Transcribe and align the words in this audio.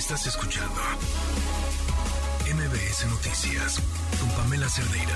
Estás 0.00 0.26
escuchando 0.26 0.80
MBS 2.46 3.06
Noticias 3.10 3.82
con 4.18 4.30
Pamela 4.30 4.66
Cerdeira. 4.66 5.14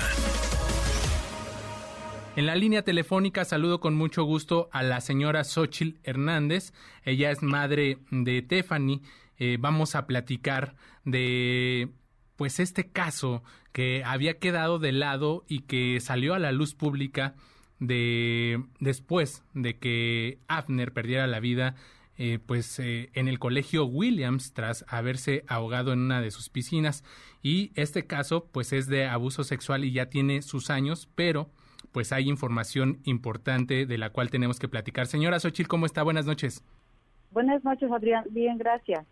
En 2.35 2.45
la 2.45 2.55
línea 2.55 2.83
telefónica 2.83 3.45
saludo 3.45 3.79
con 3.79 3.95
mucho 3.95 4.25
gusto 4.25 4.69
a 4.71 4.83
la 4.83 5.01
señora 5.01 5.43
Xochil 5.43 5.97
Hernández. 6.03 6.71
Ella 7.03 7.31
es 7.31 7.41
madre 7.41 7.97
de 8.11 8.43
Tiffany. 8.43 9.01
Eh, 9.39 9.57
vamos 9.59 9.95
a 9.95 10.05
platicar 10.05 10.75
de 11.03 11.89
pues 12.35 12.59
este 12.59 12.91
caso 12.91 13.41
que 13.71 14.03
había 14.05 14.37
quedado 14.37 14.77
de 14.77 14.91
lado 14.91 15.45
y 15.47 15.61
que 15.61 15.99
salió 15.99 16.35
a 16.35 16.39
la 16.39 16.51
luz 16.51 16.75
pública 16.75 17.33
de 17.79 18.63
después 18.79 19.43
de 19.55 19.79
que 19.79 20.37
Abner 20.47 20.93
perdiera 20.93 21.25
la 21.25 21.39
vida 21.39 21.75
eh, 22.17 22.39
pues 22.45 22.79
eh, 22.79 23.09
en 23.13 23.27
el 23.27 23.39
colegio 23.39 23.85
Williams 23.85 24.53
tras 24.53 24.85
haberse 24.87 25.43
ahogado 25.47 25.93
en 25.93 25.99
una 25.99 26.21
de 26.21 26.31
sus 26.31 26.49
piscinas 26.49 27.03
y 27.43 27.71
este 27.75 28.05
caso 28.05 28.47
pues 28.51 28.73
es 28.73 28.87
de 28.87 29.05
abuso 29.05 29.43
sexual 29.43 29.83
y 29.83 29.91
ya 29.91 30.07
tiene 30.07 30.41
sus 30.41 30.69
años 30.69 31.09
pero 31.15 31.49
pues 31.91 32.11
hay 32.11 32.27
información 32.27 32.99
importante 33.05 33.85
de 33.85 33.97
la 33.97 34.09
cual 34.09 34.29
tenemos 34.29 34.59
que 34.59 34.67
platicar. 34.67 35.07
Señora 35.07 35.39
Xochil, 35.39 35.67
¿cómo 35.67 35.85
está? 35.85 36.03
Buenas 36.03 36.25
noches. 36.25 36.61
Buenas 37.31 37.63
noches, 37.63 37.89
Adrián. 37.91 38.25
Bien, 38.31 38.57
gracias. 38.57 39.05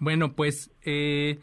Bueno, 0.00 0.32
pues 0.34 0.72
eh, 0.82 1.38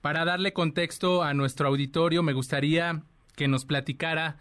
para 0.00 0.24
darle 0.24 0.52
contexto 0.52 1.22
a 1.22 1.34
nuestro 1.34 1.68
auditorio, 1.68 2.22
me 2.22 2.34
gustaría 2.34 3.02
que 3.34 3.48
nos 3.48 3.64
platicara 3.64 4.36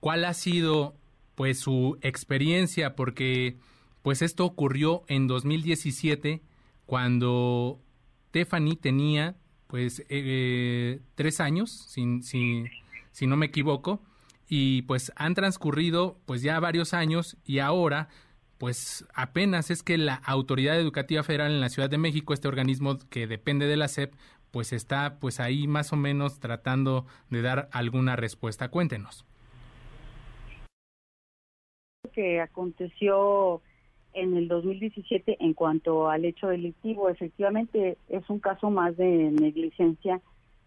cuál 0.00 0.24
ha 0.24 0.34
sido 0.34 0.94
pues 1.34 1.58
su 1.58 1.98
experiencia, 2.02 2.94
porque 2.94 3.56
pues 4.02 4.22
esto 4.22 4.44
ocurrió 4.44 5.04
en 5.08 5.26
2017 5.26 6.42
cuando 6.86 7.80
Stephanie 8.28 8.76
tenía 8.76 9.36
pues 9.66 10.04
eh, 10.08 11.00
tres 11.14 11.40
años, 11.40 11.70
si, 11.70 12.20
si 12.22 13.26
no 13.26 13.36
me 13.36 13.46
equivoco, 13.46 14.00
y 14.48 14.82
pues 14.82 15.12
han 15.14 15.34
transcurrido 15.34 16.18
pues 16.26 16.42
ya 16.42 16.58
varios 16.58 16.92
años 16.92 17.36
y 17.44 17.60
ahora 17.60 18.08
pues 18.60 19.06
apenas 19.14 19.70
es 19.70 19.82
que 19.82 19.96
la 19.96 20.16
Autoridad 20.16 20.78
Educativa 20.78 21.22
Federal 21.22 21.50
en 21.50 21.62
la 21.62 21.70
Ciudad 21.70 21.88
de 21.88 21.96
México, 21.96 22.34
este 22.34 22.46
organismo 22.46 22.98
que 23.08 23.26
depende 23.26 23.66
de 23.66 23.78
la 23.78 23.88
SEP, 23.88 24.12
pues 24.50 24.74
está 24.74 25.18
pues 25.18 25.40
ahí 25.40 25.66
más 25.66 25.94
o 25.94 25.96
menos 25.96 26.40
tratando 26.40 27.06
de 27.30 27.40
dar 27.40 27.70
alguna 27.72 28.16
respuesta. 28.16 28.68
Cuéntenos. 28.68 29.24
Que 32.12 32.42
aconteció 32.42 33.62
en 34.12 34.36
el 34.36 34.48
2017 34.48 35.36
en 35.40 35.54
cuanto 35.54 36.08
al 36.08 36.24
hecho 36.24 36.48
delictivo, 36.48 37.08
efectivamente 37.08 37.96
es 38.08 38.28
un 38.28 38.40
caso 38.40 38.70
más 38.70 38.96
de 38.96 39.06
negligencia 39.30 40.20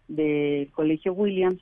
del 0.08 0.70
Colegio 0.72 1.12
Williams 1.12 1.60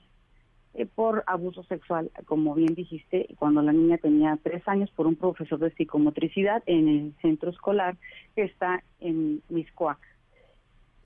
eh, 0.75 0.87
por 0.87 1.23
abuso 1.27 1.63
sexual, 1.65 2.11
como 2.25 2.55
bien 2.55 2.75
dijiste, 2.75 3.29
cuando 3.39 3.61
la 3.61 3.73
niña 3.73 3.99
tenía 3.99 4.39
tres 4.43 4.67
años 4.67 4.91
por 4.93 5.07
un 5.07 5.17
profesor 5.17 5.59
de 5.59 5.71
psicomotricidad 5.73 6.63
en 6.67 6.89
el 6.89 7.15
centro 7.21 7.51
escolar 7.51 7.97
que 8.35 8.45
está 8.45 8.83
en 9.01 9.43
Miscoac. 9.49 9.99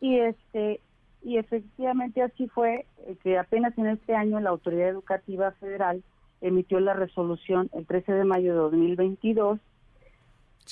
Y 0.00 0.18
este 0.18 0.80
y 1.22 1.38
efectivamente 1.38 2.22
así 2.22 2.46
fue 2.46 2.86
eh, 2.98 3.16
que 3.24 3.38
apenas 3.38 3.76
en 3.78 3.88
este 3.88 4.14
año 4.14 4.38
la 4.38 4.50
Autoridad 4.50 4.88
Educativa 4.88 5.50
Federal 5.52 6.04
emitió 6.40 6.78
la 6.78 6.94
resolución 6.94 7.68
el 7.72 7.86
13 7.86 8.12
de 8.12 8.24
mayo 8.24 8.52
de 8.52 8.58
2022 8.60 9.58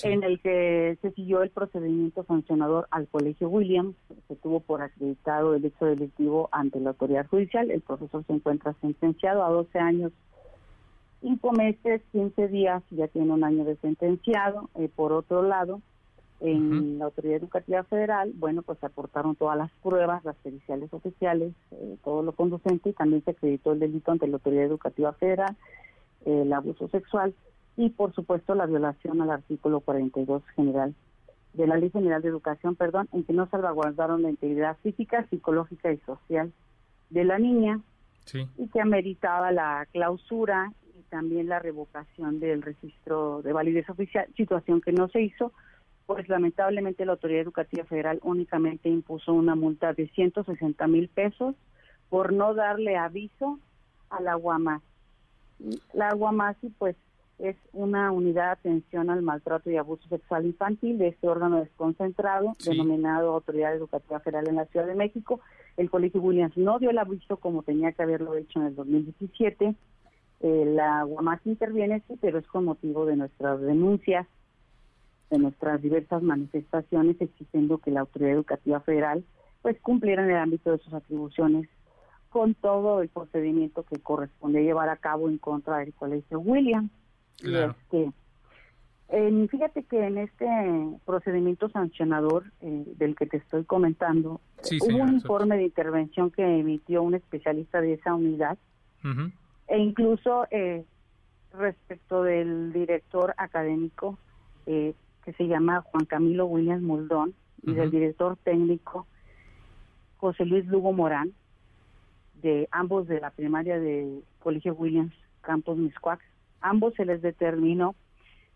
en 0.02 0.24
el 0.24 0.40
que 0.40 0.98
se 1.00 1.12
siguió 1.12 1.42
el 1.42 1.50
procedimiento 1.50 2.24
sancionador 2.24 2.88
al 2.90 3.06
Colegio 3.08 3.48
Williams, 3.48 3.94
se 4.28 4.36
tuvo 4.36 4.60
por 4.60 4.82
acreditado 4.82 5.54
el 5.54 5.64
hecho 5.64 5.86
delictivo 5.86 6.48
ante 6.52 6.80
la 6.80 6.90
autoridad 6.90 7.26
judicial, 7.28 7.70
el 7.70 7.80
profesor 7.80 8.24
se 8.26 8.32
encuentra 8.32 8.74
sentenciado 8.80 9.44
a 9.44 9.50
12 9.50 9.78
años, 9.78 10.12
5 11.20 11.52
meses, 11.52 12.02
15 12.12 12.48
días, 12.48 12.82
ya 12.90 13.08
tiene 13.08 13.32
un 13.32 13.44
año 13.44 13.64
de 13.64 13.76
sentenciado, 13.76 14.68
eh, 14.74 14.88
por 14.94 15.12
otro 15.12 15.42
lado, 15.42 15.80
en 16.40 16.98
la 16.98 17.06
Autoridad 17.06 17.36
Educativa 17.36 17.84
Federal, 17.84 18.32
bueno, 18.34 18.62
pues 18.62 18.78
se 18.80 18.86
aportaron 18.86 19.36
todas 19.36 19.56
las 19.56 19.70
pruebas, 19.82 20.24
las 20.24 20.36
periciales 20.36 20.92
oficiales, 20.92 21.54
eh, 21.70 21.96
todo 22.04 22.22
lo 22.22 22.32
conducente 22.32 22.90
y 22.90 22.92
también 22.92 23.24
se 23.24 23.30
acreditó 23.30 23.72
el 23.72 23.78
delito 23.78 24.12
ante 24.12 24.26
la 24.26 24.34
Autoridad 24.34 24.64
Educativa 24.64 25.12
Federal, 25.14 25.56
el 26.26 26.52
abuso 26.52 26.88
sexual 26.88 27.34
y, 27.76 27.90
por 27.90 28.14
supuesto, 28.14 28.54
la 28.54 28.66
violación 28.66 29.20
al 29.20 29.30
artículo 29.30 29.80
42 29.80 30.42
general 30.54 30.94
de 31.52 31.66
la 31.66 31.76
Ley 31.76 31.90
General 31.90 32.20
de 32.20 32.28
Educación, 32.28 32.74
perdón, 32.74 33.08
en 33.12 33.24
que 33.24 33.32
no 33.32 33.48
salvaguardaron 33.48 34.22
la 34.22 34.30
integridad 34.30 34.76
física, 34.82 35.26
psicológica 35.30 35.92
y 35.92 35.98
social 35.98 36.52
de 37.10 37.24
la 37.24 37.38
niña 37.38 37.80
y 38.56 38.68
que 38.68 38.80
ameritaba 38.80 39.52
la 39.52 39.86
clausura 39.92 40.72
y 40.98 41.02
también 41.10 41.48
la 41.48 41.60
revocación 41.60 42.40
del 42.40 42.62
registro 42.62 43.42
de 43.42 43.52
validez 43.52 43.88
oficial, 43.88 44.26
situación 44.36 44.80
que 44.80 44.92
no 44.92 45.08
se 45.08 45.22
hizo 45.22 45.52
pues 46.06 46.28
lamentablemente 46.28 47.04
la 47.04 47.12
Autoridad 47.12 47.42
Educativa 47.42 47.84
Federal 47.84 48.20
únicamente 48.22 48.88
impuso 48.88 49.32
una 49.32 49.54
multa 49.54 49.94
de 49.94 50.08
160 50.08 50.86
mil 50.86 51.08
pesos 51.08 51.54
por 52.10 52.32
no 52.32 52.54
darle 52.54 52.96
aviso 52.96 53.58
a 54.10 54.20
la 54.20 54.36
UAMASI. 54.36 54.84
La 55.94 56.14
UAMASI 56.14 56.70
pues 56.78 56.96
es 57.38 57.56
una 57.72 58.12
unidad 58.12 58.44
de 58.44 58.52
atención 58.52 59.10
al 59.10 59.22
maltrato 59.22 59.70
y 59.70 59.76
abuso 59.76 60.08
sexual 60.08 60.46
infantil 60.46 60.98
de 60.98 61.08
este 61.08 61.28
órgano 61.28 61.60
desconcentrado 61.60 62.52
denominado 62.64 63.34
Autoridad 63.34 63.74
Educativa 63.74 64.20
Federal 64.20 64.48
en 64.48 64.56
la 64.56 64.66
Ciudad 64.66 64.86
de 64.86 64.94
México. 64.94 65.40
El 65.76 65.90
Colegio 65.90 66.20
Williams 66.20 66.56
no 66.56 66.78
dio 66.78 66.90
el 66.90 66.98
aviso 66.98 67.36
como 67.38 67.62
tenía 67.62 67.92
que 67.92 68.02
haberlo 68.02 68.36
hecho 68.36 68.60
en 68.60 68.66
el 68.66 68.76
2017. 68.76 69.74
Eh, 70.40 70.64
la 70.66 71.04
UAMASI 71.04 71.50
interviene, 71.50 72.02
sí, 72.06 72.16
pero 72.20 72.38
es 72.38 72.46
con 72.46 72.64
motivo 72.64 73.06
de 73.06 73.16
nuestras 73.16 73.60
denuncias 73.60 74.26
de 75.30 75.38
nuestras 75.38 75.82
diversas 75.82 76.22
manifestaciones 76.22 77.20
exigiendo 77.20 77.78
que 77.78 77.90
la 77.90 78.00
autoridad 78.00 78.32
educativa 78.32 78.80
federal 78.80 79.24
pues 79.62 79.80
cumpliera 79.80 80.22
en 80.22 80.30
el 80.30 80.36
ámbito 80.36 80.70
de 80.70 80.78
sus 80.78 80.92
atribuciones 80.92 81.68
con 82.28 82.54
todo 82.54 83.00
el 83.00 83.08
procedimiento 83.08 83.84
que 83.84 83.98
corresponde 83.98 84.62
llevar 84.62 84.90
a 84.90 84.96
cabo 84.96 85.28
en 85.28 85.38
contra 85.38 85.78
del 85.78 85.94
colegio 85.94 86.38
William. 87.42 87.74
este, 89.08 89.48
fíjate 89.48 89.82
que 89.84 90.06
en 90.06 90.18
este 90.18 90.46
procedimiento 91.04 91.68
sancionador 91.68 92.44
eh, 92.60 92.84
del 92.96 93.16
que 93.16 93.26
te 93.26 93.38
estoy 93.38 93.64
comentando, 93.64 94.40
hubo 94.80 94.96
un 94.96 95.14
informe 95.14 95.56
de 95.56 95.64
intervención 95.64 96.30
que 96.30 96.42
emitió 96.42 97.02
un 97.02 97.14
especialista 97.14 97.80
de 97.80 97.94
esa 97.94 98.14
unidad 98.14 98.58
e 99.68 99.78
incluso 99.78 100.46
eh, 100.50 100.84
respecto 101.52 102.22
del 102.22 102.72
director 102.72 103.34
académico, 103.36 104.18
eh, 104.66 104.94
que 105.24 105.32
se 105.34 105.46
llama 105.46 105.82
Juan 105.82 106.06
Camilo 106.06 106.46
Williams 106.46 106.82
Muldón 106.82 107.34
y 107.62 107.72
del 107.72 107.90
director 107.90 108.36
técnico 108.44 109.06
José 110.18 110.44
Luis 110.44 110.66
Lugo 110.66 110.92
Morán, 110.92 111.32
de 112.42 112.68
ambos 112.70 113.06
de 113.08 113.20
la 113.20 113.30
primaria 113.30 113.78
de 113.78 114.22
Colegio 114.38 114.74
Williams 114.74 115.14
Campos 115.40 115.76
Miscuac. 115.76 116.20
Ambos 116.64 116.94
se 116.94 117.04
les 117.04 117.20
determinó 117.20 117.94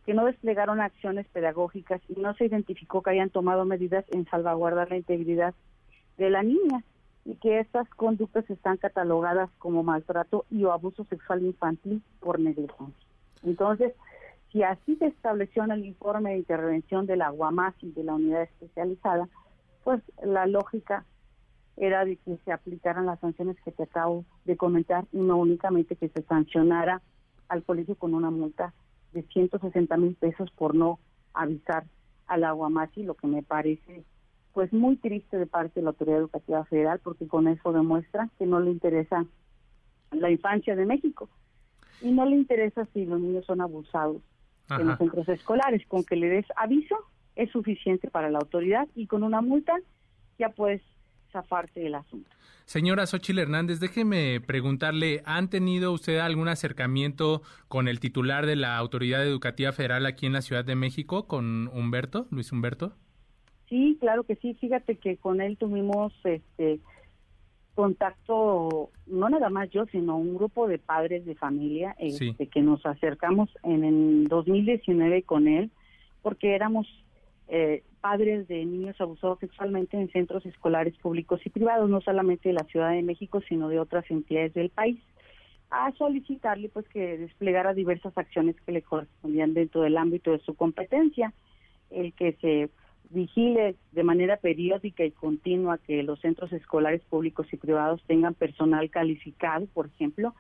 que 0.07 0.15
no 0.15 0.25
desplegaron 0.25 0.81
acciones 0.81 1.29
pedagógicas 1.29 2.01
y 2.09 2.19
no 2.19 2.33
se 2.35 2.47
identificó 2.47 3.03
que 3.03 3.11
hayan 3.11 3.29
tomado 3.29 3.67
medidas 3.67 4.07
en 4.09 4.25
salvaguardar 4.25 4.89
la 4.89 4.97
integridad 4.97 5.55
de 6.17 6.31
la 6.31 6.43
niña 6.43 6.83
y 7.27 7.35
que 7.35 7.61
estas 7.61 7.87
conductas 7.91 8.49
están 8.49 8.79
catalogadas 8.79 9.51
como 9.59 9.83
maltrato 9.83 10.47
y 10.51 10.65
o 10.65 10.73
abuso 10.73 11.05
sexual 11.05 11.43
infantil 11.43 12.03
por 12.21 12.41
negligencia. 12.41 13.07
Entonces, 13.43 13.93
si 14.51 14.63
así 14.63 14.97
se 14.97 15.09
estableció 15.09 15.65
en 15.65 15.73
el 15.73 15.85
informe 15.85 16.31
de 16.31 16.39
intervención 16.39 17.05
de 17.05 17.17
la 17.17 17.31
y 17.83 17.93
de 17.93 18.05
la 18.05 18.15
unidad 18.15 18.45
especializada, 18.45 19.29
pues 19.85 20.01
la 20.23 20.47
lógica 20.47 21.05
era 21.77 22.07
de 22.07 22.17
que 22.17 22.39
se 22.47 22.53
aplicaran 22.53 23.05
las 23.05 23.21
sanciones 23.21 23.61
que 23.63 23.73
te 23.73 23.83
acabo 23.83 24.25
de 24.47 24.57
comentar 24.57 25.05
y 25.13 25.19
no 25.19 25.37
únicamente 25.37 25.97
que 25.97 26.09
se 26.09 26.23
sancionara 26.23 27.03
al 27.49 27.63
colegio 27.65 27.97
con 27.97 28.15
una 28.15 28.31
multa 28.31 28.73
de 29.13 29.23
160 29.23 29.97
mil 29.97 30.15
pesos 30.15 30.51
por 30.53 30.75
no 30.75 30.99
avisar 31.35 31.85
a 32.27 32.37
la 32.37 32.55
y 32.95 33.03
lo 33.03 33.15
que 33.15 33.27
me 33.27 33.43
parece 33.43 34.05
pues 34.53 34.73
muy 34.73 34.97
triste 34.97 35.39
de 35.39 35.47
parte 35.47 35.81
de 35.81 35.85
la 35.85 35.91
Autoridad 35.91 36.19
Educativa 36.19 36.65
Federal 36.65 37.01
porque 37.03 37.27
con 37.27 37.49
eso 37.49 37.73
demuestra 37.73 38.29
que 38.39 38.47
no 38.47 38.61
le 38.61 38.71
interesa 38.71 39.25
la 40.11 40.31
infancia 40.31 40.75
de 40.75 40.85
México 40.85 41.29
y 42.01 42.11
no 42.11 42.27
le 42.27 42.37
interesa 42.37 42.87
si 42.93 43.05
los 43.05 43.21
niños 43.21 43.45
son 43.47 43.61
abusados 43.61 44.23
en 44.71 44.87
los 44.87 44.99
centros 44.99 45.29
escolares. 45.29 45.87
Con 45.87 46.05
que 46.05 46.17
le 46.17 46.29
des 46.29 46.47
aviso 46.57 46.97
es 47.37 47.51
suficiente 47.51 48.11
para 48.11 48.31
la 48.31 48.39
autoridad 48.39 48.89
y 48.95 49.07
con 49.07 49.23
una 49.23 49.41
multa 49.41 49.75
ya 50.39 50.51
puedes 50.51 50.83
zafarte 51.33 51.81
del 51.81 51.95
asunto. 51.95 52.31
Señora 52.65 53.07
Xochil 53.07 53.39
Hernández, 53.39 53.81
déjeme 53.81 54.41
preguntarle, 54.41 55.23
¿han 55.25 55.49
tenido 55.49 55.93
usted 55.93 56.19
algún 56.19 56.49
acercamiento 56.49 57.41
con 57.69 57.89
el 57.89 57.99
titular 57.99 58.45
de 58.45 58.57
la 58.57 58.77
Autoridad 58.77 59.27
Educativa 59.27 59.73
Federal 59.73 60.05
aquí 60.05 60.27
en 60.27 60.35
la 60.35 60.43
Ciudad 60.43 60.65
de 60.65 60.77
México, 60.77 61.27
con 61.27 61.69
Humberto, 61.69 62.27
Luis 62.31 62.53
Humberto? 62.53 62.93
Sí, 63.69 63.97
claro 64.01 64.25
que 64.25 64.37
sí. 64.37 64.55
Fíjate 64.55 64.97
que 64.97 65.17
con 65.17 65.41
él 65.41 65.57
tuvimos 65.57 66.13
este 66.25 66.81
contacto, 67.75 68.91
no 69.07 69.29
nada 69.29 69.51
más 69.51 69.71
yo, 69.71 69.87
sino 69.87 70.17
un 70.17 70.35
grupo 70.35 70.67
de 70.67 70.79
padres 70.79 71.25
de 71.25 71.37
familia 71.37 71.95
este, 71.99 72.49
que 72.49 72.61
nos 72.61 72.85
acercamos 72.85 73.49
en 73.63 73.85
el 73.85 74.29
2019 74.29 75.23
con 75.23 75.47
él, 75.47 75.71
porque 76.23 76.55
éramos 76.55 76.87
eh, 77.47 77.85
padres 78.01 78.49
de 78.49 78.65
niños 78.65 79.01
abusados 79.01 79.39
sexualmente 79.39 79.97
en 79.97 80.11
centros 80.11 80.45
escolares 80.47 80.97
públicos 80.99 81.41
y 81.45 81.51
privados, 81.51 81.89
no 81.91 82.01
solamente 82.01 82.49
de 82.49 82.55
la 82.55 82.65
Ciudad 82.65 82.91
de 82.91 83.03
México, 83.03 83.41
sino 83.49 83.69
de 83.69 83.79
otras 83.79 84.11
entidades 84.11 84.55
del 84.55 84.71
país, 84.71 84.99
a 85.71 85.93
solicitarle 85.93 86.69
pues 86.69 86.89
que 86.89 87.19
desplegara 87.19 87.75
diversas 87.75 88.17
acciones 88.17 88.57
que 88.65 88.73
le 88.73 88.83
correspondían 88.83 89.55
dentro 89.55 89.83
del 89.83 89.97
ámbito 89.97 90.33
de 90.33 90.39
su 90.41 90.55
competencia, 90.55 91.35
el 91.91 92.13
que 92.15 92.33
se 92.41 92.71
vigile 93.11 93.77
de 93.93 94.03
manera 94.03 94.37
periódica 94.37 95.05
y 95.05 95.11
continua 95.11 95.79
que 95.79 96.03
los 96.03 96.21
centros 96.21 96.53
escolares 96.53 97.03
públicos 97.03 97.47
y 97.53 97.57
privados 97.57 98.03
tengan 98.07 98.35
personal 98.35 98.91
calificado, 98.91 99.67
por 99.67 99.87
ejemplo. 99.87 100.35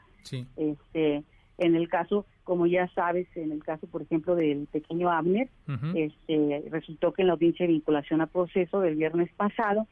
Este, 0.56 1.22
en 1.58 1.74
el 1.74 1.88
caso, 1.88 2.24
como 2.44 2.66
ya 2.66 2.88
sabes, 2.94 3.26
en 3.36 3.52
el 3.52 3.62
caso, 3.62 3.86
por 3.88 4.02
ejemplo, 4.02 4.36
del 4.36 4.68
pequeño 4.70 5.10
Abner, 5.10 5.48
este, 5.94 6.64
resultó 6.70 7.12
que 7.12 7.22
en 7.22 7.28
la 7.28 7.34
audiencia 7.34 7.66
de 7.66 7.72
vinculación 7.72 8.20
a 8.20 8.26
proceso 8.26 8.80
del 8.80 8.94
viernes 8.94 9.30
pasado 9.36 9.86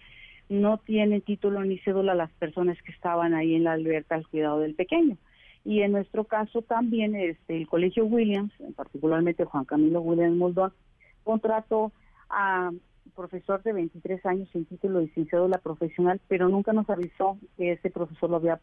no 0.49 0.79
tienen 0.79 1.23
título 1.23 1.65
ni 1.65 1.79
cédula 1.79 2.15
las 2.15 2.31
personas 2.33 2.81
que 2.83 2.93
estaban 2.93 3.35
ahí 3.35 3.57
en 3.57 3.65
la 3.65 3.77
libertad 3.77 4.19
al 4.19 4.29
cuidado 4.29 4.61
del 4.61 4.75
pequeño. 4.75 5.17
Y 5.65 5.83
en 5.83 5.91
nuestro 5.91 6.25
caso 6.25 6.63
también 6.63 7.17
este, 7.17 7.57
el 7.57 7.67
Colegio 7.67 8.07
Williams, 8.07 8.53
particularmente 8.77 9.45
Juan 9.45 9.65
Camilo 9.65 10.01
Williams 10.01 10.37
Moldón, 10.37 10.73
contrató 11.25 11.91
a 12.31 12.71
profesor 13.17 13.63
de 13.65 13.73
23 13.73 14.25
años 14.27 14.49
sin 14.53 14.67
título 14.67 15.01
de 15.01 15.09
sin 15.09 15.29
cédula 15.29 15.59
profesional, 15.59 16.21
pero 16.29 16.49
nunca 16.49 16.73
nos 16.73 16.89
avisó 16.89 17.39
que 17.57 17.73
ese 17.73 17.91
profesor 17.91 18.31
lo 18.31 18.37
había 18.37 18.61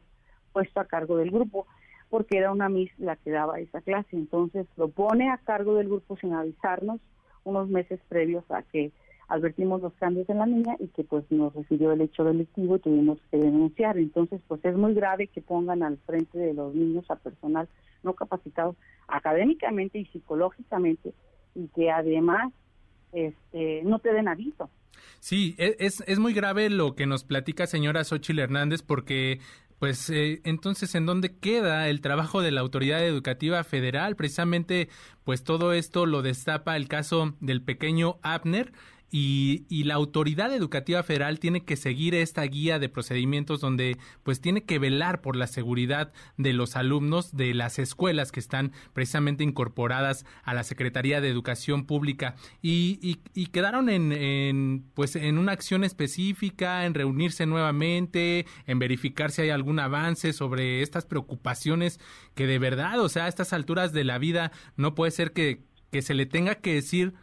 puesto 0.53 0.79
a 0.79 0.85
cargo 0.85 1.17
del 1.17 1.31
grupo, 1.31 1.67
porque 2.13 2.37
era 2.37 2.51
una 2.51 2.69
Miss 2.69 2.91
la 2.99 3.15
que 3.15 3.31
daba 3.31 3.59
esa 3.59 3.81
clase. 3.81 4.15
Entonces 4.15 4.67
lo 4.77 4.89
pone 4.89 5.31
a 5.31 5.39
cargo 5.39 5.73
del 5.73 5.87
grupo 5.87 6.15
sin 6.17 6.33
avisarnos 6.33 7.01
unos 7.43 7.69
meses 7.69 7.99
previos 8.07 8.43
a 8.51 8.61
que 8.61 8.91
advertimos 9.27 9.81
los 9.81 9.93
cambios 9.93 10.29
en 10.29 10.37
la 10.37 10.45
niña 10.45 10.75
y 10.79 10.89
que 10.89 11.03
pues 11.03 11.23
nos 11.31 11.55
recibió 11.55 11.91
el 11.91 12.01
hecho 12.01 12.23
delictivo 12.23 12.75
y 12.75 12.81
tuvimos 12.81 13.17
que 13.31 13.37
denunciar. 13.37 13.97
Entonces 13.97 14.41
pues 14.47 14.63
es 14.63 14.75
muy 14.75 14.93
grave 14.93 15.25
que 15.25 15.41
pongan 15.41 15.81
al 15.81 15.97
frente 16.05 16.37
de 16.37 16.53
los 16.53 16.75
niños 16.75 17.09
a 17.09 17.15
personal 17.15 17.67
no 18.03 18.13
capacitado 18.13 18.75
académicamente 19.07 19.97
y 19.97 20.05
psicológicamente 20.05 21.15
y 21.55 21.67
que 21.69 21.89
además 21.89 22.53
este, 23.11 23.81
no 23.85 23.97
te 23.97 24.13
den 24.13 24.27
aviso. 24.27 24.69
Sí, 25.19 25.55
e, 25.57 25.77
es, 25.79 26.03
es 26.05 26.19
muy 26.19 26.33
grave 26.33 26.69
lo 26.69 26.95
que 26.95 27.05
nos 27.05 27.23
platica 27.23 27.65
señora 27.65 28.03
Xochitl 28.03 28.39
Hernández 28.39 28.83
porque 28.83 29.39
pues 29.79 30.09
eh, 30.09 30.41
entonces, 30.43 30.95
¿en 30.95 31.05
dónde 31.05 31.37
queda 31.37 31.89
el 31.89 32.01
trabajo 32.01 32.41
de 32.41 32.51
la 32.51 32.61
Autoridad 32.61 33.05
Educativa 33.05 33.63
Federal? 33.63 34.15
Precisamente, 34.15 34.89
pues 35.23 35.43
todo 35.43 35.73
esto 35.73 36.05
lo 36.05 36.21
destapa 36.21 36.75
el 36.75 36.87
caso 36.87 37.35
del 37.39 37.61
pequeño 37.61 38.17
Abner, 38.21 38.71
y, 39.15 39.83
la 39.83 39.93
autoridad 39.93 40.51
educativa 40.51 41.03
federal 41.03 41.37
tiene 41.37 41.63
que 41.65 41.75
seguir 41.75 42.15
esta 42.15 42.41
guía 42.43 42.79
de 42.79 42.89
procedimientos 42.89 43.61
donde 43.61 43.97
pues 44.23 44.41
tiene 44.41 44.63
que 44.63 44.79
velar 44.79 45.21
por 45.21 45.35
la 45.35 45.45
seguridad 45.45 46.11
de 46.37 46.51
los 46.51 46.75
alumnos 46.75 47.37
de 47.37 47.53
las 47.53 47.77
escuelas 47.77 48.31
que 48.31 48.39
están 48.39 48.71
precisamente 48.93 49.43
incorporadas 49.43 50.25
a 50.43 50.55
la 50.55 50.63
Secretaría 50.63 51.21
de 51.21 51.29
Educación 51.29 51.85
Pública. 51.85 52.35
Y, 52.63 53.19
quedaron 53.51 53.89
en, 53.89 54.83
pues 54.95 55.15
en 55.15 55.37
una 55.37 55.51
acción 55.51 55.83
específica, 55.83 56.83
en 56.85 56.95
reunirse 56.95 57.45
nuevamente, 57.45 58.47
en 58.65 58.79
verificar 58.79 59.29
si 59.29 59.43
hay 59.43 59.51
algún 59.51 59.77
avance 59.77 60.33
sobre 60.33 60.81
estas 60.81 61.05
preocupaciones 61.05 61.99
que 62.33 62.47
de 62.47 62.57
verdad, 62.57 62.99
o 62.99 63.09
sea, 63.09 63.25
a 63.25 63.27
estas 63.27 63.53
alturas 63.53 63.93
de 63.93 64.05
la 64.05 64.17
vida 64.17 64.51
no 64.75 64.95
puede 64.95 65.11
ser 65.11 65.33
que, 65.33 65.61
que 65.91 66.01
se 66.01 66.15
le 66.15 66.25
tenga 66.25 66.55
que 66.55 66.73
decir 66.73 67.13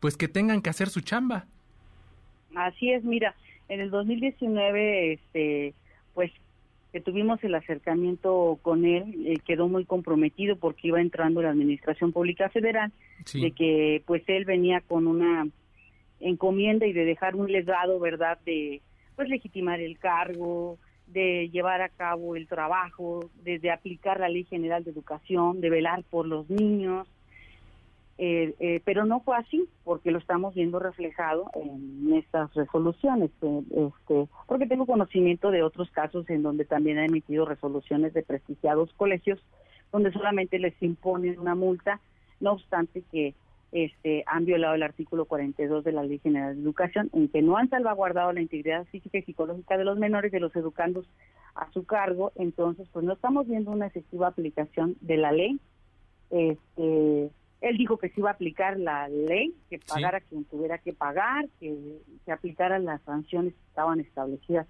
pues 0.00 0.16
que 0.16 0.28
tengan 0.28 0.62
que 0.62 0.70
hacer 0.70 0.88
su 0.88 1.00
chamba. 1.00 1.46
Así 2.54 2.90
es, 2.90 3.04
mira, 3.04 3.34
en 3.68 3.80
el 3.80 3.90
2019, 3.90 5.12
este, 5.12 5.74
pues 6.14 6.32
que 6.92 7.00
tuvimos 7.00 7.42
el 7.44 7.54
acercamiento 7.54 8.58
con 8.62 8.84
él, 8.86 9.26
eh, 9.26 9.38
quedó 9.46 9.68
muy 9.68 9.84
comprometido 9.84 10.56
porque 10.56 10.88
iba 10.88 11.00
entrando 11.00 11.42
la 11.42 11.50
Administración 11.50 12.12
Pública 12.12 12.48
Federal, 12.48 12.92
de 13.34 13.50
que 13.50 14.02
pues 14.06 14.22
él 14.26 14.46
venía 14.46 14.80
con 14.80 15.06
una 15.06 15.46
encomienda 16.20 16.86
y 16.86 16.92
de 16.92 17.04
dejar 17.04 17.36
un 17.36 17.52
legado, 17.52 18.00
¿verdad?, 18.00 18.38
de 18.46 18.80
pues 19.16 19.28
legitimar 19.28 19.80
el 19.80 19.98
cargo, 19.98 20.78
de 21.06 21.50
llevar 21.50 21.82
a 21.82 21.88
cabo 21.88 22.36
el 22.36 22.46
trabajo, 22.46 23.30
de, 23.42 23.58
de 23.58 23.70
aplicar 23.70 24.20
la 24.20 24.28
Ley 24.28 24.44
General 24.44 24.82
de 24.82 24.90
Educación, 24.90 25.60
de 25.60 25.70
velar 25.70 26.04
por 26.04 26.26
los 26.26 26.48
niños, 26.48 27.06
eh, 28.20 28.54
eh, 28.58 28.82
pero 28.84 29.04
no 29.04 29.20
fue 29.20 29.36
así, 29.36 29.68
porque 29.84 30.10
lo 30.10 30.18
estamos 30.18 30.54
viendo 30.54 30.80
reflejado 30.80 31.50
en 31.54 32.12
estas 32.14 32.52
resoluciones, 32.54 33.30
este, 33.40 34.28
porque 34.48 34.66
tengo 34.66 34.86
conocimiento 34.86 35.52
de 35.52 35.62
otros 35.62 35.88
casos 35.92 36.28
en 36.28 36.42
donde 36.42 36.64
también 36.64 36.98
ha 36.98 37.06
emitido 37.06 37.44
resoluciones 37.44 38.12
de 38.14 38.24
prestigiados 38.24 38.92
colegios, 38.94 39.40
donde 39.92 40.12
solamente 40.12 40.58
les 40.58 40.74
imponen 40.82 41.38
una 41.38 41.54
multa, 41.54 42.00
no 42.40 42.52
obstante 42.52 43.04
que 43.12 43.34
este, 43.70 44.24
han 44.26 44.46
violado 44.46 44.74
el 44.74 44.82
artículo 44.82 45.26
42 45.26 45.84
de 45.84 45.92
la 45.92 46.02
Ley 46.02 46.18
General 46.18 46.56
de 46.56 46.62
Educación, 46.62 47.10
en 47.12 47.28
que 47.28 47.40
no 47.40 47.56
han 47.56 47.70
salvaguardado 47.70 48.32
la 48.32 48.40
integridad 48.40 48.84
física 48.86 49.18
y 49.18 49.22
psicológica 49.22 49.78
de 49.78 49.84
los 49.84 49.96
menores 49.96 50.32
de 50.32 50.40
los 50.40 50.54
educandos 50.56 51.06
a 51.54 51.70
su 51.72 51.84
cargo, 51.84 52.32
entonces 52.34 52.88
pues 52.92 53.04
no 53.04 53.12
estamos 53.12 53.46
viendo 53.46 53.70
una 53.70 53.86
efectiva 53.86 54.26
aplicación 54.26 54.96
de 55.02 55.16
la 55.18 55.30
ley. 55.30 55.60
Este, 56.30 57.17
él 57.68 57.76
dijo 57.76 57.98
que 57.98 58.08
se 58.10 58.20
iba 58.20 58.30
a 58.30 58.34
aplicar 58.34 58.78
la 58.78 59.08
ley, 59.08 59.54
que 59.70 59.78
pagara 59.78 60.20
quien 60.20 60.44
tuviera 60.44 60.78
que 60.78 60.92
pagar, 60.92 61.46
que 61.60 61.98
se 62.24 62.32
aplicaran 62.32 62.84
las 62.84 63.00
sanciones 63.02 63.54
que 63.54 63.68
estaban 63.68 64.00
establecidas 64.00 64.66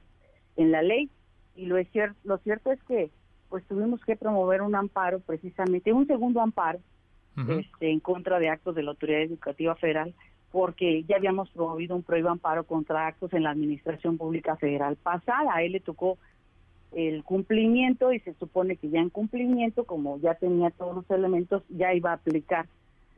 en 0.56 0.70
la 0.70 0.82
ley. 0.82 1.10
Y 1.56 1.66
lo, 1.66 1.76
es 1.78 1.88
cierto, 1.90 2.18
lo 2.24 2.38
cierto 2.38 2.72
es 2.72 2.82
que 2.84 3.10
pues 3.48 3.64
tuvimos 3.66 4.04
que 4.04 4.16
promover 4.16 4.62
un 4.62 4.74
amparo, 4.74 5.20
precisamente 5.20 5.92
un 5.92 6.06
segundo 6.06 6.40
amparo, 6.40 6.80
este, 7.36 7.92
en 7.92 8.00
contra 8.00 8.40
de 8.40 8.48
actos 8.48 8.74
de 8.74 8.82
la 8.82 8.90
Autoridad 8.90 9.22
Educativa 9.22 9.76
Federal, 9.76 10.12
porque 10.50 11.04
ya 11.04 11.16
habíamos 11.16 11.48
promovido 11.50 11.94
un 11.94 12.02
prohíbo 12.02 12.30
amparo 12.30 12.64
contra 12.64 13.06
actos 13.06 13.32
en 13.32 13.44
la 13.44 13.50
Administración 13.50 14.18
Pública 14.18 14.56
Federal 14.56 14.96
pasada. 14.96 15.54
A 15.54 15.62
él 15.62 15.72
le 15.72 15.80
tocó 15.80 16.18
el 16.92 17.22
cumplimiento 17.22 18.12
y 18.12 18.20
se 18.20 18.34
supone 18.34 18.76
que 18.76 18.88
ya 18.88 18.98
en 19.00 19.10
cumplimiento, 19.10 19.84
como 19.84 20.18
ya 20.18 20.34
tenía 20.34 20.70
todos 20.70 20.96
los 20.96 21.10
elementos, 21.10 21.62
ya 21.68 21.94
iba 21.94 22.10
a 22.10 22.14
aplicar 22.14 22.66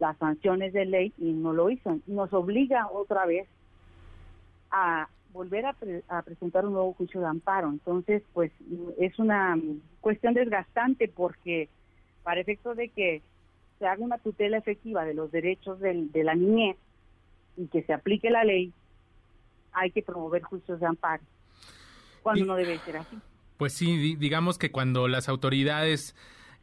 las 0.01 0.17
sanciones 0.17 0.73
de 0.73 0.87
ley 0.87 1.13
y 1.19 1.33
no 1.33 1.53
lo 1.53 1.71
hizo. 1.71 2.01
Nos 2.07 2.33
obliga 2.33 2.89
otra 2.91 3.27
vez 3.27 3.47
a 4.71 5.09
volver 5.33 5.67
a, 5.67 5.77
a, 6.09 6.23
presentar 6.23 6.67
un 6.67 6.73
nuevo 6.73 6.93
juicio 6.95 7.21
de 7.21 7.27
amparo. 7.27 7.69
Entonces, 7.69 8.23
pues 8.33 8.51
es 8.99 9.17
una 9.19 9.57
cuestión 10.01 10.35
desgastante 10.35 11.07
porque 11.07 11.69
para 12.25 12.41
efecto 12.41 12.75
de 12.75 12.89
que 12.89 13.23
se 13.79 13.87
haga 13.87 14.05
una 14.05 14.19
tutela 14.19 14.59
efectiva 14.59 15.05
de 15.05 15.15
los 15.15 15.31
derechos 15.31 15.81
del, 15.81 16.11
de 16.13 16.25
la 16.25 16.35
niñez 16.35 16.77
y 17.57 17.67
que 17.69 17.83
se 17.83 17.93
aplique 17.93 18.31
la 18.31 18.45
ley, 18.45 18.73
hay 19.73 19.91
que 19.91 20.03
promover 20.03 20.43
juicios 20.43 20.81
de 20.81 20.87
amparo, 20.87 21.23
cuando 22.23 22.45
no 22.45 22.57
debe 22.57 22.79
ser 22.79 22.99
así. 22.99 23.19
Pues 23.57 23.75
sí, 23.75 24.17
digamos 24.17 24.59
que 24.59 24.71
cuando 24.71 25.09
las 25.09 25.29
autoridades 25.29 26.15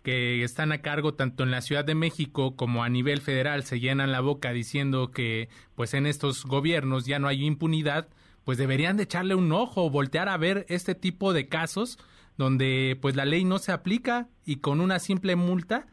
que 0.08 0.42
están 0.42 0.72
a 0.72 0.78
cargo 0.78 1.16
tanto 1.16 1.44
en 1.44 1.52
la 1.52 1.60
Ciudad 1.60 1.84
de 1.84 1.94
México 1.94 2.56
como 2.56 2.86
a 2.86 2.88
nivel 2.88 3.20
federal 3.20 3.64
se 3.64 3.82
llenan 3.82 4.14
la 4.14 4.22
boca 4.22 4.54
diciendo 4.54 5.12
que 5.12 5.50
pues 5.76 5.94
en 5.94 6.06
estos 6.06 6.46
gobiernos 6.46 7.06
ya 7.06 7.20
no 7.20 7.28
hay 7.28 7.44
impunidad, 7.44 8.08
pues 8.46 8.58
deberían 8.58 8.96
de 8.96 9.04
echarle 9.04 9.36
un 9.36 9.52
ojo, 9.52 9.90
voltear 9.90 10.30
a 10.30 10.38
ver 10.38 10.66
este 10.70 10.96
tipo 10.96 11.34
de 11.34 11.50
casos 11.50 12.00
donde 12.38 12.98
pues 13.02 13.18
la 13.18 13.26
ley 13.26 13.44
no 13.44 13.60
se 13.60 13.74
aplica 13.74 14.30
y 14.46 14.62
con 14.62 14.80
una 14.80 15.00
simple 15.00 15.36
multa 15.36 15.88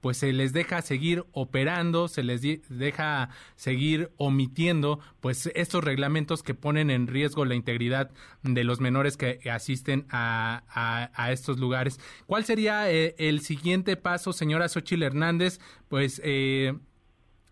pues 0.00 0.16
se 0.16 0.32
les 0.32 0.52
deja 0.52 0.82
seguir 0.82 1.24
operando, 1.32 2.08
se 2.08 2.22
les 2.22 2.42
deja 2.68 3.30
seguir 3.56 4.10
omitiendo 4.16 5.00
pues 5.20 5.50
estos 5.54 5.84
reglamentos 5.84 6.42
que 6.42 6.54
ponen 6.54 6.90
en 6.90 7.06
riesgo 7.06 7.44
la 7.44 7.54
integridad 7.54 8.10
de 8.42 8.64
los 8.64 8.80
menores 8.80 9.16
que 9.16 9.40
asisten 9.50 10.06
a, 10.10 11.10
a, 11.14 11.32
estos 11.32 11.58
lugares. 11.58 12.00
¿Cuál 12.26 12.44
sería 12.44 12.90
eh, 12.90 13.14
el 13.18 13.40
siguiente 13.40 13.96
paso, 13.96 14.32
señora 14.32 14.68
Xochil 14.68 15.02
Hernández? 15.02 15.60
Pues 15.88 16.20
eh, 16.24 16.74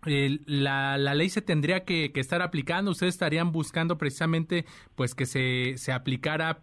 la, 0.05 0.97
la, 0.97 1.13
ley 1.13 1.29
se 1.29 1.41
tendría 1.41 1.83
que, 1.83 2.11
que, 2.11 2.19
estar 2.19 2.41
aplicando. 2.41 2.91
Ustedes 2.91 3.15
estarían 3.15 3.51
buscando 3.51 3.97
precisamente 3.97 4.65
pues 4.95 5.13
que 5.13 5.25
se, 5.25 5.75
se 5.77 5.91
aplicara 5.91 6.61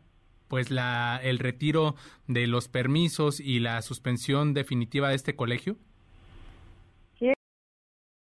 pues 0.49 0.71
la, 0.71 1.21
el 1.23 1.39
retiro 1.39 1.95
de 2.27 2.47
los 2.47 2.69
permisos 2.69 3.41
y 3.41 3.61
la 3.61 3.83
suspensión 3.83 4.55
definitiva 4.55 5.11
de 5.11 5.17
este 5.17 5.37
colegio? 5.37 5.77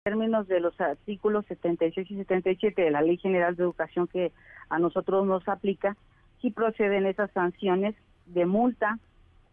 términos 0.04 0.46
de 0.48 0.60
los 0.60 0.78
artículos 0.82 1.46
76 1.46 2.10
y 2.10 2.16
77 2.16 2.82
de 2.82 2.90
la 2.90 3.00
Ley 3.00 3.16
General 3.16 3.56
de 3.56 3.62
Educación 3.62 4.06
que 4.06 4.32
a 4.68 4.78
nosotros 4.78 5.26
nos 5.26 5.48
aplica, 5.48 5.96
sí 6.42 6.50
proceden 6.50 7.06
esas 7.06 7.30
sanciones 7.30 7.94
de 8.26 8.44
multa, 8.44 8.98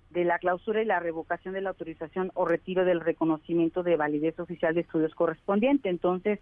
de 0.10 0.26
la 0.26 0.40
clausura 0.40 0.82
y 0.82 0.86
la 0.86 1.00
revocación 1.00 1.54
de 1.54 1.62
la 1.62 1.70
autorización 1.70 2.32
o 2.34 2.44
retiro 2.44 2.84
del 2.84 3.00
reconocimiento 3.00 3.82
de 3.82 3.96
validez 3.96 4.38
oficial 4.42 4.76
de 4.76 4.82
estudios 4.82 5.16
correspondiente. 5.16 5.88
Entonces, 5.88 6.42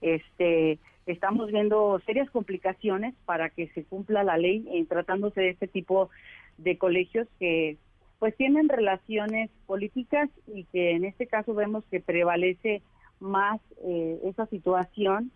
este 0.00 0.78
estamos 1.06 1.50
viendo 1.52 2.00
serias 2.04 2.28
complicaciones 2.30 3.14
para 3.24 3.50
que 3.50 3.68
se 3.68 3.84
cumpla 3.84 4.24
la 4.24 4.36
ley 4.38 4.66
en 4.72 4.86
tratándose 4.86 5.40
de 5.40 5.50
este 5.50 5.68
tipo 5.68 6.10
de 6.58 6.78
colegios 6.78 7.28
que 7.38 7.76
pues 8.18 8.36
tienen 8.36 8.68
relaciones 8.68 9.50
políticas 9.66 10.28
y 10.46 10.64
que 10.64 10.92
en 10.92 11.04
este 11.04 11.26
caso 11.26 11.54
vemos 11.54 11.84
que 11.90 12.00
prevalece 12.00 12.82
más 13.20 13.60
eh, 13.84 14.18
esa 14.24 14.46
situación 14.46 15.30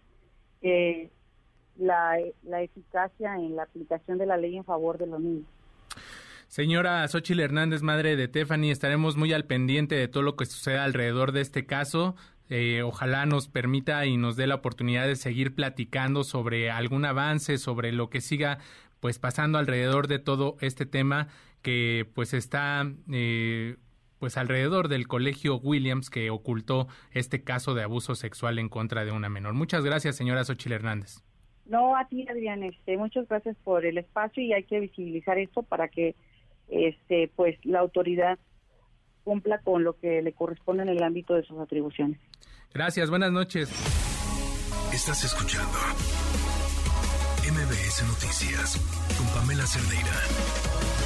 que 0.60 1.10
la, 1.78 2.18
la 2.42 2.62
eficacia 2.62 3.36
en 3.36 3.56
la 3.56 3.64
aplicación 3.64 4.18
de 4.18 4.26
la 4.26 4.36
ley 4.36 4.56
en 4.56 4.64
favor 4.64 4.98
de 4.98 5.06
los 5.06 5.20
niños. 5.20 5.46
Señora 6.48 7.06
Xochil 7.06 7.38
Hernández, 7.38 7.82
madre 7.82 8.16
de 8.16 8.26
Tiffany, 8.26 8.70
estaremos 8.70 9.16
muy 9.16 9.32
al 9.32 9.44
pendiente 9.44 9.94
de 9.94 10.08
todo 10.08 10.24
lo 10.24 10.34
que 10.34 10.46
suceda 10.46 10.82
alrededor 10.82 11.30
de 11.30 11.42
este 11.42 11.64
caso. 11.64 12.16
Eh, 12.50 12.82
ojalá 12.82 13.26
nos 13.26 13.48
permita 13.48 14.04
y 14.06 14.16
nos 14.16 14.36
dé 14.36 14.48
la 14.48 14.56
oportunidad 14.56 15.06
de 15.06 15.14
seguir 15.14 15.54
platicando 15.54 16.24
sobre 16.24 16.70
algún 16.70 17.04
avance, 17.04 17.58
sobre 17.58 17.92
lo 17.92 18.10
que 18.10 18.20
siga 18.20 18.58
pues 18.98 19.18
pasando 19.18 19.56
alrededor 19.58 20.08
de 20.08 20.18
todo 20.18 20.56
este 20.60 20.84
tema 20.84 21.28
que 21.62 22.08
pues 22.14 22.34
está 22.34 22.90
eh, 23.12 23.76
pues 24.18 24.36
alrededor 24.36 24.88
del 24.88 25.06
colegio 25.06 25.56
Williams 25.56 26.10
que 26.10 26.28
ocultó 26.30 26.88
este 27.12 27.42
caso 27.42 27.74
de 27.74 27.84
abuso 27.84 28.16
sexual 28.16 28.58
en 28.58 28.68
contra 28.68 29.04
de 29.04 29.12
una 29.12 29.28
menor. 29.28 29.54
Muchas 29.54 29.84
gracias, 29.84 30.16
señora 30.16 30.44
Xochil 30.44 30.72
Hernández. 30.72 31.22
No, 31.66 31.96
a 31.96 32.08
ti, 32.08 32.26
Adrián, 32.28 32.64
este, 32.64 32.96
muchas 32.96 33.28
gracias 33.28 33.56
por 33.62 33.86
el 33.86 33.96
espacio 33.96 34.42
y 34.42 34.52
hay 34.52 34.64
que 34.64 34.80
visibilizar 34.80 35.38
esto 35.38 35.62
para 35.62 35.86
que 35.86 36.16
este, 36.68 37.30
pues 37.36 37.56
la 37.64 37.78
autoridad 37.78 38.40
cumpla 39.20 39.58
con 39.58 39.84
lo 39.84 39.98
que 39.98 40.22
le 40.22 40.32
corresponde 40.32 40.82
en 40.82 40.90
el 40.90 41.02
ámbito 41.02 41.34
de 41.34 41.42
sus 41.42 41.58
atribuciones. 41.58 42.18
Gracias, 42.72 43.10
buenas 43.10 43.32
noches. 43.32 43.68
Estás 44.92 45.24
escuchando 45.24 45.78
MBS 47.50 48.04
Noticias 48.06 48.76
con 49.16 49.26
Pamela 49.28 49.66
Cerdeira. 49.66 50.99